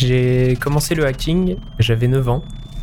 J'ai 0.00 0.56
commencé 0.58 0.94
le 0.94 1.04
hacking, 1.04 1.56
j'avais 1.78 2.08
9 2.08 2.26
ans. 2.30 2.42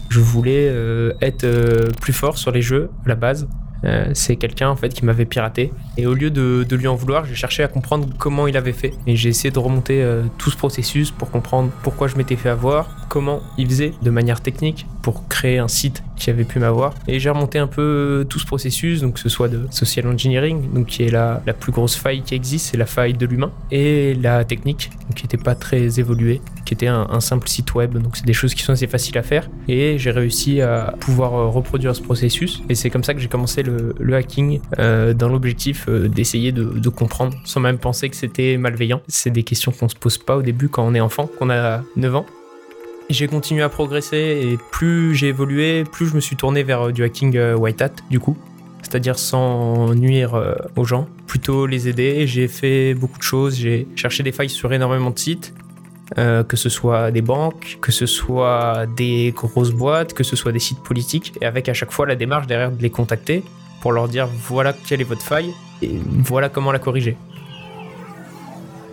Je 0.09 0.19
voulais 0.19 0.67
euh, 0.69 1.13
être 1.19 1.45
euh, 1.45 1.89
plus 1.99 2.13
fort 2.13 2.37
sur 2.37 2.51
les 2.51 2.61
jeux 2.61 2.91
à 3.05 3.09
la 3.09 3.15
base. 3.15 3.47
Euh, 3.85 4.11
c'est 4.13 4.35
quelqu'un 4.35 4.69
en 4.69 4.75
fait 4.75 4.89
qui 4.89 5.03
m'avait 5.03 5.25
piraté 5.25 5.73
et 5.97 6.05
au 6.05 6.13
lieu 6.13 6.29
de, 6.29 6.65
lui 6.75 6.87
en 6.87 6.95
vouloir 6.95 7.25
j'ai 7.25 7.35
cherché 7.35 7.61
à 7.63 7.67
comprendre 7.67 8.07
comment 8.17 8.47
il 8.47 8.57
avait 8.57 8.71
fait 8.71 8.93
et 9.05 9.15
j'ai 9.15 9.29
essayé 9.29 9.51
de 9.51 9.59
remonter 9.59 10.03
tout 10.39 10.49
ce 10.49 10.57
processus 10.57 11.11
pour 11.11 11.29
comprendre 11.29 11.69
pourquoi 11.83 12.07
je 12.07 12.15
m'étais 12.15 12.37
fait 12.37 12.49
avoir 12.49 13.07
comment 13.07 13.43
il 13.55 13.67
faisait 13.67 13.93
de 14.01 14.09
manière 14.09 14.41
technique 14.41 14.87
pour 15.03 15.27
créer 15.27 15.59
un 15.59 15.67
site 15.67 16.01
qui 16.17 16.29
avait 16.29 16.43
pu 16.43 16.59
m'avoir 16.59 16.93
et 17.07 17.19
j'ai 17.19 17.29
remonté 17.29 17.59
un 17.59 17.67
peu 17.67 18.25
tout 18.29 18.39
ce 18.39 18.45
processus 18.45 19.01
donc 19.01 19.15
que 19.15 19.19
ce 19.19 19.29
soit 19.29 19.47
de 19.47 19.67
social 19.71 20.07
engineering 20.07 20.73
donc 20.73 20.87
qui 20.87 21.03
est 21.03 21.11
la, 21.11 21.41
la 21.45 21.53
plus 21.53 21.71
grosse 21.71 21.95
faille 21.95 22.21
qui 22.21 22.35
existe 22.35 22.67
c'est 22.67 22.77
la 22.77 22.85
faille 22.85 23.13
de 23.13 23.25
l'humain 23.25 23.51
et 23.71 24.13
la 24.15 24.43
technique 24.45 24.89
donc, 25.07 25.15
qui 25.15 25.23
n'était 25.23 25.37
pas 25.37 25.55
très 25.55 25.99
évoluée 25.99 26.41
qui 26.65 26.73
était 26.73 26.87
un, 26.87 27.19
simple 27.19 27.47
site 27.47 27.73
web 27.75 27.97
donc 27.97 28.15
c'est 28.17 28.25
des 28.25 28.33
choses 28.33 28.53
qui 28.53 28.63
sont 28.63 28.73
assez 28.73 28.87
faciles 28.87 29.17
à 29.17 29.23
faire 29.23 29.49
et 29.67 29.97
j'ai 29.97 30.11
réussi 30.11 30.61
à 30.61 30.93
pouvoir 30.99 31.33
euh, 31.33 31.47
reproduire 31.47 31.95
ce 31.95 32.01
processus 32.01 32.61
et 32.69 32.75
c'est 32.75 32.89
comme 32.89 33.03
ça 33.03 33.13
que 33.13 33.19
j'ai 33.19 33.27
commencé 33.27 33.63
le, 33.63 33.95
le 33.99 34.15
hacking 34.15 34.59
euh, 34.79 35.13
dans 35.13 35.29
l'objectif 35.29 35.85
euh, 35.87 36.07
d'essayer 36.07 36.51
de, 36.51 36.63
de, 36.63 36.89
comprendre 36.89 37.35
sans 37.45 37.59
même 37.59 37.77
penser 37.77 38.09
que 38.09 38.15
c'était 38.15 38.57
malveillant. 38.57 39.01
C'est 39.07 39.29
des 39.29 39.43
questions 39.43 39.71
qu'on 39.71 39.89
se 39.89 39.95
pose 39.95 40.17
pas 40.17 40.37
au 40.37 40.41
début 40.41 40.69
quand 40.69 40.85
on 40.85 40.93
est 40.93 40.99
enfant, 40.99 41.29
qu'on 41.39 41.49
a 41.49 41.81
9 41.95 42.15
ans. 42.15 42.25
J'ai 43.09 43.27
continué 43.27 43.61
à 43.61 43.69
progresser 43.69 44.17
et 44.17 44.57
plus 44.71 45.15
j'ai 45.15 45.27
évolué, 45.27 45.83
plus 45.85 46.07
je 46.07 46.15
me 46.15 46.19
suis 46.19 46.35
tourné 46.35 46.63
vers 46.63 46.91
du 46.91 47.03
hacking 47.03 47.37
white 47.53 47.81
hat 47.81 47.93
du 48.09 48.19
coup. 48.19 48.37
C'est-à-dire 48.81 49.17
sans 49.19 49.93
nuire 49.95 50.55
aux 50.75 50.85
gens, 50.85 51.07
plutôt 51.25 51.65
les 51.65 51.87
aider. 51.87 52.25
J'ai 52.27 52.47
fait 52.47 52.93
beaucoup 52.93 53.17
de 53.17 53.23
choses, 53.23 53.55
j'ai 53.55 53.87
cherché 53.95 54.23
des 54.23 54.31
failles 54.31 54.49
sur 54.49 54.71
énormément 54.71 55.09
de 55.09 55.19
sites, 55.19 55.53
euh, 56.17 56.43
que 56.43 56.55
ce 56.55 56.69
soit 56.69 57.11
des 57.11 57.21
banques, 57.21 57.79
que 57.81 57.91
ce 57.91 58.05
soit 58.05 58.85
des 58.95 59.33
grosses 59.35 59.71
boîtes, 59.71 60.13
que 60.13 60.23
ce 60.23 60.37
soit 60.37 60.53
des 60.53 60.59
sites 60.59 60.81
politiques, 60.81 61.33
et 61.41 61.45
avec 61.45 61.67
à 61.67 61.73
chaque 61.73 61.91
fois 61.91 62.05
la 62.05 62.15
démarche 62.15 62.47
derrière 62.47 62.71
de 62.71 62.81
les 62.81 62.89
contacter 62.89 63.43
pour 63.81 63.91
leur 63.91 64.07
dire 64.07 64.25
voilà 64.25 64.71
quelle 64.73 65.01
est 65.01 65.05
votre 65.05 65.21
faille 65.21 65.53
et 65.81 65.99
voilà 66.23 66.47
comment 66.47 66.71
la 66.71 66.79
corriger. 66.79 67.17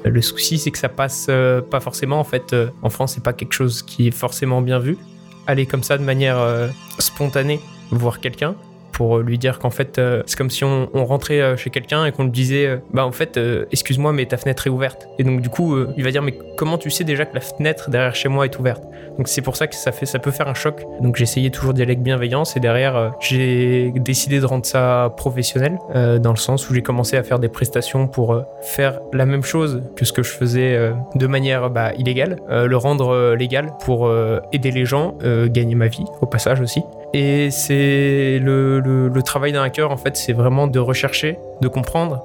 Le 0.05 0.21
souci, 0.21 0.59
c'est 0.59 0.71
que 0.71 0.79
ça 0.79 0.91
passe 0.91 1.27
euh, 1.31 1.63
pas 1.63 1.81
forcément. 1.81 2.21
En 2.21 2.25
fait, 2.25 2.53
euh, 2.53 2.69
en 2.83 2.91
France, 2.91 3.15
c'est 3.15 3.23
pas 3.23 3.33
quelque 3.33 3.55
chose 3.55 3.83
qui 3.83 4.09
est 4.09 4.11
forcément 4.11 4.61
bien 4.61 4.79
vu. 4.79 4.99
Aller 5.47 5.65
comme 5.67 5.83
ça 5.83 5.97
de 5.97 6.03
manière 6.03 6.39
euh, 6.39 6.69
spontanée 6.99 7.61
voir 7.91 8.21
quelqu'un, 8.21 8.55
pour 8.95 9.19
lui 9.19 9.39
dire 9.39 9.59
qu'en 9.59 9.71
fait, 9.71 9.99
euh, 9.99 10.23
c'est 10.25 10.39
comme 10.39 10.51
si 10.51 10.65
on, 10.65 10.89
rentrait 10.95 11.41
euh, 11.41 11.57
chez 11.57 11.69
quelqu'un 11.69 12.07
et 12.07 12.13
qu'on 12.13 12.25
lui 12.25 12.31
disait 12.31 12.67
euh, 12.67 12.77
Bah, 12.93 13.05
en 13.05 13.13
fait, 13.13 13.39
excuse-moi, 13.73 14.13
mais 14.13 14.25
ta 14.25 14.37
fenêtre 14.37 14.67
est 14.67 14.71
ouverte. 14.71 15.09
Et 15.19 15.25
donc, 15.25 15.41
du 15.43 15.51
coup, 15.51 15.77
il 15.97 16.05
va 16.05 16.11
dire 16.11 16.23
Mais 16.23 16.39
comment 16.57 16.79
tu 16.79 16.91
sais 16.91 17.05
déjà 17.05 17.27
que 17.27 17.35
la 17.35 17.41
fenêtre 17.41 17.91
derrière 17.91 18.15
chez 18.15 18.29
moi 18.29 18.47
est 18.47 18.59
ouverte? 18.59 18.85
Donc, 19.19 19.29
c'est 19.29 19.43
pour 19.43 19.57
ça 19.57 19.67
que 19.67 19.75
ça, 19.75 19.93
fait, 19.93 20.07
ça 20.07 20.19
peut 20.19 20.31
faire 20.31 20.49
un 20.49 20.55
choc. 20.55 20.83
Donc, 21.01 21.21
essayé 21.21 21.51
toujours 21.51 21.75
d'y 21.75 21.83
aller 21.83 21.93
avec 21.93 22.03
bienveillance 22.03 22.57
et 22.57 22.61
derrière, 22.61 23.13
j'ai 23.21 23.93
décidé 23.97 24.41
de 24.41 24.47
rendre 24.47 24.65
ça 24.65 25.13
professionnel 25.17 25.79
dans 25.95 26.31
le 26.31 26.37
sens 26.37 26.69
où 26.71 26.75
j'ai 26.75 26.83
commencé 26.83 27.17
à 27.17 27.23
faire 27.23 27.39
des 27.39 27.49
prestations 27.49 28.07
pour 28.07 28.41
faire 28.63 29.01
la 29.13 29.27
même 29.27 29.43
chose 29.43 29.83
que 29.97 30.05
ce 30.05 30.13
que 30.13 30.23
je 30.23 30.31
faisais 30.31 30.93
de 31.15 31.27
manière 31.27 31.71
bah, 31.71 31.93
illégale, 31.95 32.39
le 32.49 32.77
rendre 32.77 33.35
légal 33.35 33.73
pour 33.85 34.13
aider 34.53 34.71
les 34.71 34.85
gens, 34.85 35.17
gagner 35.47 35.75
ma 35.75 35.89
vie 35.89 36.05
au 36.21 36.27
passage 36.27 36.61
aussi. 36.61 36.83
Et 37.15 37.53
c'est 37.53 38.41
le, 38.43 38.81
le, 38.81 39.23
travail 39.23 39.53
d'un 39.53 39.63
hacker, 39.63 39.93
en 39.93 39.97
fait, 39.97 40.17
c'est 40.17 40.33
vraiment 40.33 40.67
de 40.67 40.81
rechercher, 40.81 41.39
de 41.61 41.69
comprendre 41.69 42.25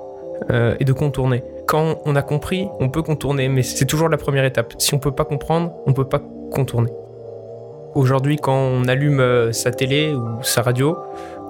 euh, 0.50 0.76
et 0.80 0.84
de 0.84 0.94
contourner. 0.94 1.44
Quand 1.68 2.00
on 2.06 2.16
a 2.16 2.24
compris, 2.24 2.68
on 2.80 2.90
peut 2.90 3.04
contourner, 3.04 3.50
mais 3.50 3.62
c'est 3.62 3.86
toujours 3.86 4.10
la 4.10 4.18
première 4.18 4.46
étape. 4.46 4.74
Si 4.80 4.96
on 4.96 5.00
peut 5.00 5.12
pas 5.12 5.26
comprendre, 5.26 5.74
on 5.86 5.94
peut 5.94 6.08
pas 6.08 6.22
contourner. 6.52 6.90
Aujourd'hui, 7.96 8.38
quand 8.38 8.56
on 8.56 8.88
allume 8.88 9.20
euh, 9.20 9.52
sa 9.52 9.72
télé 9.72 10.14
ou 10.14 10.44
sa 10.44 10.62
radio, 10.62 10.98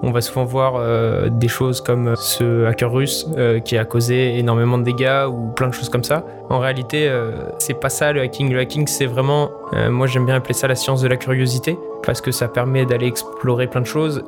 on 0.02 0.12
va 0.12 0.22
souvent 0.22 0.46
voir 0.46 0.76
euh, 0.78 1.28
des 1.30 1.50
choses 1.50 1.82
comme 1.82 2.16
ce 2.16 2.66
hacker 2.66 2.92
russe 2.92 3.28
euh, 3.38 3.60
qui 3.60 3.78
a 3.78 3.84
causé 3.84 4.38
énormément 4.40 4.78
de 4.78 4.84
dégâts 4.84 5.26
ou 5.28 5.50
plein 5.50 5.68
de 5.68 5.74
choses 5.74 5.90
comme 5.90 6.04
ça. 6.04 6.24
En 6.50 6.60
réalité, 6.60 7.10
euh, 7.10 7.32
c'est 7.58 7.74
pas 7.74 7.90
ça 7.90 8.14
le 8.14 8.22
hacking. 8.22 8.52
Le 8.52 8.60
hacking, 8.60 8.88
c'est 8.88 9.06
vraiment, 9.06 9.52
euh, 9.74 9.90
moi 9.90 10.08
j'aime 10.08 10.26
bien 10.26 10.36
appeler 10.36 10.54
ça 10.54 10.68
la 10.68 10.76
science 10.76 11.02
de 11.02 11.08
la 11.10 11.18
curiosité 11.18 11.78
parce 12.06 12.22
que 12.22 12.32
ça 12.32 12.48
permet 12.48 12.86
d'aller 12.86 13.08
explorer 13.08 13.68
plein 13.68 13.82
de 13.82 13.86
choses. 13.86 14.24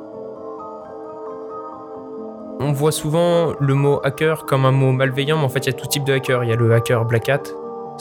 On 2.60 2.72
voit 2.72 2.92
souvent 2.92 3.54
le 3.58 3.74
mot 3.74 4.00
hacker 4.04 4.44
comme 4.44 4.66
un 4.66 4.70
mot 4.70 4.92
malveillant, 4.92 5.38
mais 5.38 5.44
en 5.44 5.48
fait 5.48 5.60
il 5.60 5.72
y 5.72 5.74
a 5.74 5.78
tout 5.78 5.86
type 5.86 6.04
de 6.04 6.12
hacker. 6.12 6.44
Il 6.44 6.50
y 6.50 6.52
a 6.52 6.56
le 6.56 6.72
hacker 6.74 7.06
black 7.06 7.28
hat, 7.30 7.42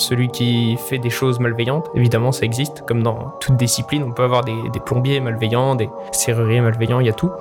celui 0.01 0.29
qui 0.29 0.77
fait 0.77 0.97
des 0.97 1.09
choses 1.09 1.39
malveillantes. 1.39 1.89
Évidemment, 1.95 2.31
ça 2.31 2.45
existe, 2.45 2.83
comme 2.85 3.03
dans 3.03 3.33
toute 3.39 3.55
discipline. 3.55 4.03
On 4.03 4.11
peut 4.11 4.23
avoir 4.23 4.43
des, 4.43 4.53
plombiers 4.85 5.19
malveillants, 5.19 5.75
des 5.75 5.89
serruriers 6.11 6.61
malveillants, 6.61 6.99
il 6.99 7.07
y 7.07 7.09
a 7.09 7.13
tout. 7.13 7.31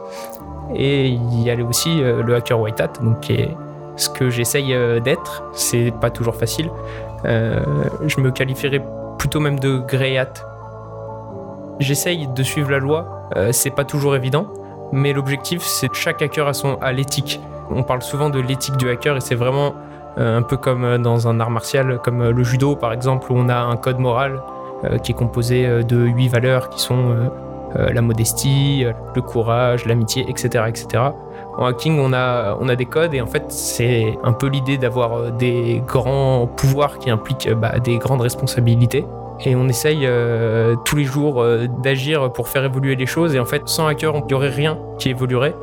Et 0.74 1.08
il 1.08 1.42
y 1.42 1.50
a 1.50 1.56
aussi 1.56 2.02
euh, 2.02 2.22
le 2.22 2.36
hacker 2.36 2.60
white 2.60 2.80
hat, 2.80 2.92
donc 3.02 3.20
qui 3.20 3.32
est 3.32 3.56
ce 3.96 4.08
que 4.08 4.30
j'essaye 4.30 4.74
euh, 4.74 5.00
d'être. 5.00 5.44
C'est 5.52 5.92
pas 6.00 6.10
toujours 6.10 6.34
facile. 6.34 6.70
Euh, 7.24 7.60
je 8.06 8.20
me 8.20 8.30
qualifierais 8.30 8.84
plutôt 9.18 9.40
même 9.40 9.60
de 9.60 9.78
grey 9.78 10.16
hat. 10.16 10.32
J'essaye 11.78 12.26
de 12.26 12.42
suivre 12.42 12.70
la 12.70 12.78
loi. 12.78 13.28
Euh, 13.36 13.52
c'est 13.52 13.70
pas 13.70 13.84
toujours 13.84 14.16
évident, 14.16 14.48
mais 14.92 15.12
l'objectif, 15.12 15.62
c'est 15.62 15.88
que 15.88 15.96
chaque 15.96 16.22
hacker 16.22 16.48
a 16.48 16.54
son 16.54 16.76
à 16.80 16.92
l'éthique. 16.92 17.40
On 17.70 17.82
parle 17.82 18.02
souvent 18.02 18.30
de 18.30 18.40
l'éthique 18.40 18.76
du 18.76 18.88
hacker 18.90 19.16
et 19.16 19.20
c'est 19.20 19.34
vraiment 19.36 19.74
un 20.16 20.42
peu 20.42 20.56
comme 20.56 20.98
dans 20.98 21.28
un 21.28 21.40
art 21.40 21.50
martial, 21.50 21.98
comme 22.02 22.28
le 22.28 22.44
judo 22.44 22.76
par 22.76 22.92
exemple, 22.92 23.32
où 23.32 23.36
on 23.36 23.48
a 23.48 23.58
un 23.58 23.76
code 23.76 23.98
moral 23.98 24.40
euh, 24.84 24.96
qui 24.96 25.12
est 25.12 25.14
composé 25.14 25.66
euh, 25.66 25.82
de 25.82 25.98
huit 25.98 26.28
valeurs 26.28 26.70
qui 26.70 26.80
sont 26.80 27.10
euh, 27.76 27.92
la 27.92 28.00
modestie, 28.00 28.86
le 29.14 29.22
courage, 29.22 29.84
l'amitié, 29.84 30.24
etc., 30.28 30.64
etc. 30.68 31.04
En 31.58 31.66
hacking, 31.66 31.98
on 32.00 32.12
a, 32.12 32.56
on 32.58 32.68
a 32.68 32.76
des 32.76 32.86
codes 32.86 33.12
et 33.12 33.20
en 33.20 33.26
fait, 33.26 33.44
c'est 33.52 34.18
un 34.24 34.32
peu 34.32 34.48
l'idée 34.48 34.78
d'avoir 34.78 35.32
des 35.32 35.82
grands 35.86 36.46
pouvoirs 36.46 36.98
qui 36.98 37.10
impliquent 37.10 37.52
bah, 37.52 37.78
des 37.78 37.98
grandes 37.98 38.22
responsabilités. 38.22 39.04
Et 39.44 39.56
on 39.56 39.68
essaye 39.68 40.00
euh, 40.04 40.76
tous 40.84 40.96
les 40.96 41.04
jours 41.04 41.42
euh, 41.42 41.66
d'agir 41.66 42.30
pour 42.32 42.48
faire 42.48 42.64
évoluer 42.64 42.94
les 42.94 43.06
choses. 43.06 43.34
Et 43.34 43.40
en 43.40 43.46
fait, 43.46 43.62
sans 43.66 43.86
hacker, 43.86 44.14
il 44.16 44.24
n'y 44.26 44.34
aurait 44.34 44.50
rien 44.50 44.78
qui 44.98 45.08
évoluerait. 45.10 45.54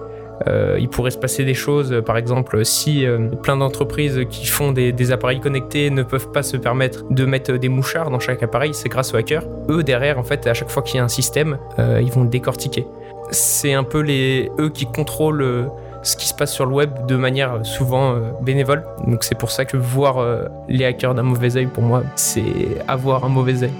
Euh, 0.45 0.77
il 0.79 0.89
pourrait 0.89 1.11
se 1.11 1.17
passer 1.17 1.45
des 1.45 1.53
choses, 1.53 2.01
par 2.05 2.17
exemple, 2.17 2.63
si 2.63 3.05
euh, 3.05 3.29
plein 3.29 3.57
d'entreprises 3.57 4.21
qui 4.29 4.45
font 4.45 4.71
des, 4.71 5.11
appareils 5.11 5.39
connectés 5.39 5.89
ne 5.89 6.03
peuvent 6.03 6.31
pas 6.31 6.43
se 6.43 6.57
permettre 6.57 7.05
de 7.09 7.25
mettre 7.25 7.53
des 7.53 7.69
mouchards 7.69 8.11
dans 8.11 8.19
chaque 8.19 8.43
appareil, 8.43 8.73
c'est 8.73 8.89
grâce 8.89 9.13
aux 9.13 9.17
hackers. 9.17 9.43
Eux, 9.69 9.83
derrière, 9.83 10.19
en 10.19 10.23
fait, 10.23 10.45
à 10.47 10.53
chaque 10.53 10.69
fois 10.69 10.83
qu'il 10.83 10.97
y 10.97 10.99
a 10.99 11.03
un 11.03 11.07
système, 11.07 11.57
euh, 11.79 12.01
ils 12.03 12.11
vont 12.11 12.23
le 12.23 12.29
décortiquer. 12.29 12.85
C'est 13.31 13.73
un 13.73 13.83
peu 13.83 14.01
les, 14.01 14.51
eux 14.59 14.69
qui 14.69 14.85
contrôlent 14.85 15.41
euh, 15.41 15.65
ce 16.07 16.15
qui 16.15 16.27
se 16.27 16.33
passe 16.33 16.53
sur 16.53 16.65
le 16.65 16.73
web 16.73 17.05
de 17.05 17.15
manière 17.15 17.65
souvent 17.65 18.13
euh, 18.13 18.31
bénévole. 18.41 18.85
Donc 19.05 19.23
c'est 19.23 19.37
pour 19.37 19.51
ça 19.51 19.65
que 19.65 19.75
voir 19.75 20.17
euh, 20.17 20.45
les 20.69 20.85
hackers 20.85 21.13
d'un 21.13 21.23
mauvais 21.23 21.57
œil, 21.57 21.67
pour 21.67 21.83
moi, 21.83 22.03
c'est 22.15 22.43
avoir 22.87 23.25
un 23.25 23.29
mauvais 23.29 23.63
œil. 23.63 23.73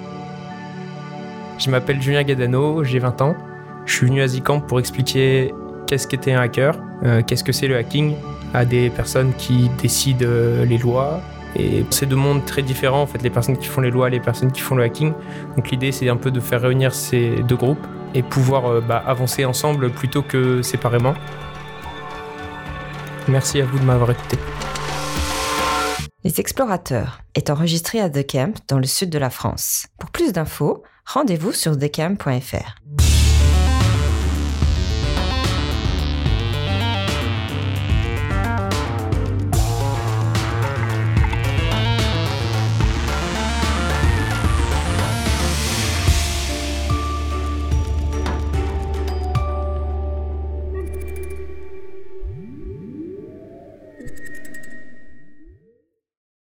Je 1.57 1.69
m'appelle 1.69 2.01
Julien 2.01 2.24
Gadano, 2.24 2.84
j'ai 2.84 3.00
20 3.00 3.22
ans. 3.22 3.35
Je 3.85 3.94
suis 3.94 4.07
venu 4.07 4.22
à 4.22 4.28
Zicamp 4.28 4.59
pour 4.59 4.79
expliquer 4.79 5.53
qu'est-ce 5.87 6.07
qu'était 6.07 6.33
un 6.33 6.41
hacker, 6.41 6.77
euh, 7.03 7.23
qu'est-ce 7.25 7.43
que 7.43 7.51
c'est 7.51 7.67
le 7.67 7.77
hacking 7.77 8.15
à 8.53 8.65
des 8.65 8.89
personnes 8.89 9.33
qui 9.37 9.69
décident 9.81 10.25
euh, 10.25 10.65
les 10.65 10.77
lois. 10.77 11.21
Et 11.55 11.83
c'est 11.89 12.05
deux 12.05 12.15
mondes 12.15 12.45
très 12.45 12.61
différents, 12.61 13.01
en 13.01 13.07
fait, 13.07 13.21
les 13.23 13.29
personnes 13.29 13.57
qui 13.57 13.65
font 13.65 13.81
les 13.81 13.89
lois 13.89 14.09
les 14.09 14.19
personnes 14.19 14.51
qui 14.51 14.61
font 14.61 14.75
le 14.75 14.83
hacking. 14.83 15.13
Donc 15.55 15.71
l'idée, 15.71 15.91
c'est 15.91 16.09
un 16.09 16.17
peu 16.17 16.29
de 16.29 16.39
faire 16.39 16.61
réunir 16.61 16.93
ces 16.93 17.41
deux 17.43 17.55
groupes 17.55 17.85
et 18.13 18.21
pouvoir 18.21 18.67
euh, 18.67 18.81
bah, 18.81 19.01
avancer 19.06 19.45
ensemble 19.45 19.89
plutôt 19.89 20.21
que 20.21 20.62
séparément. 20.62 21.15
Merci 23.27 23.59
à 23.62 23.65
vous 23.65 23.79
de 23.79 23.83
m'avoir 23.83 24.12
écouté. 24.12 24.38
Les 26.23 26.39
Explorateurs 26.39 27.21
est 27.35 27.50
enregistré 27.50 28.01
à 28.01 28.09
The 28.09 28.25
Camp 28.25 28.53
dans 28.67 28.79
le 28.79 28.85
sud 28.85 29.09
de 29.09 29.17
la 29.17 29.29
France. 29.29 29.88
Pour 29.97 30.12
plus 30.12 30.33
d'infos, 30.33 30.83
rendez-vous 31.06 31.53
sur 31.53 31.77
thecamp.fr. 31.77 33.16